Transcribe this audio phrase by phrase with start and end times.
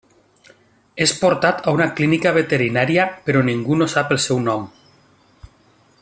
[1.05, 4.69] És portat a una clínica veterinària però ningú no sap el seu nom.